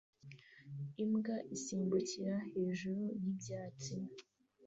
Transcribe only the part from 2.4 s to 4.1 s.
hejuru y'ibyatsi